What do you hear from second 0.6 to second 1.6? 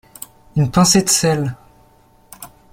pincée de sel.